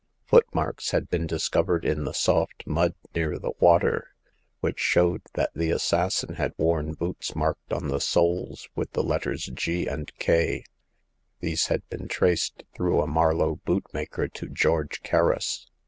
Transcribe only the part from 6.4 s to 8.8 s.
worn boots marked on the soles